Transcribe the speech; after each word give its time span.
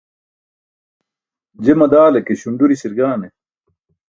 Je 1.67 1.75
madale 1.83 2.25
ke, 2.27 2.39
śunduri 2.41 2.79
sirgaane. 2.81 3.27